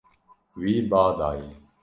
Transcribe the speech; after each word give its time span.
Wî 0.59 0.73
ba 0.89 1.03
daye. 1.19 1.49